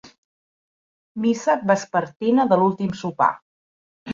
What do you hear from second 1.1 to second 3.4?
Missa vespertina de l'últim sopar.